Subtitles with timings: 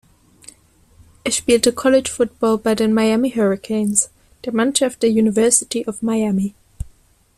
[1.23, 4.09] Er spielte College Football bei den Miami Hurricanes,
[4.45, 6.55] der Mannschaft der University of Miami.